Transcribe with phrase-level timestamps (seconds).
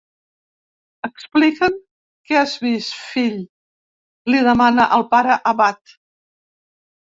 [1.09, 1.77] Explica'ns
[2.31, 5.99] què has vist, fill —li demana el pare abat.